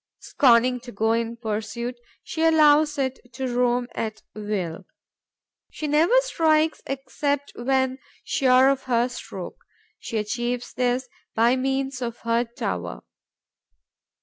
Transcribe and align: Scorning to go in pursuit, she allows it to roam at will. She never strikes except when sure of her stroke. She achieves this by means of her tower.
Scorning 0.17 0.79
to 0.79 0.91
go 0.91 1.11
in 1.11 1.37
pursuit, 1.37 1.99
she 2.23 2.41
allows 2.43 2.97
it 2.97 3.19
to 3.33 3.53
roam 3.55 3.87
at 3.93 4.23
will. 4.33 4.85
She 5.69 5.85
never 5.85 6.11
strikes 6.21 6.81
except 6.87 7.51
when 7.55 7.99
sure 8.23 8.69
of 8.69 8.85
her 8.85 9.07
stroke. 9.09 9.63
She 9.99 10.17
achieves 10.17 10.73
this 10.73 11.07
by 11.35 11.55
means 11.55 12.01
of 12.01 12.17
her 12.21 12.45
tower. 12.45 13.01